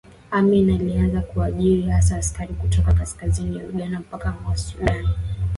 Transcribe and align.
Amin 0.31 0.69
alianza 0.71 1.21
kuajiri 1.21 1.81
hasa 1.81 2.17
askari 2.17 2.53
kutoka 2.53 2.93
kaskazini 2.93 3.57
ya 3.57 3.63
Uganda 3.65 3.99
mpakani 3.99 4.37
mwa 4.43 4.57
Sudani 4.57 5.09